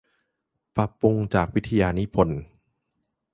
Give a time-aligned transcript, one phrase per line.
[0.75, 2.39] ปรับปรุงจากวิทยานิพนธ์